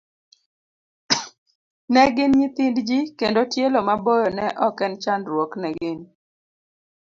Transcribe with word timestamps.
Ne 1.91 2.03
gin 2.15 2.31
nyithind 2.39 2.77
ji 2.87 2.99
kendo, 3.19 3.41
tielo 3.51 3.79
maboyo 3.87 4.27
ne 4.37 4.45
ok 4.67 4.77
en 4.85 4.93
chandruok 5.03 5.51
ne 5.61 5.69
gin. 5.77 5.99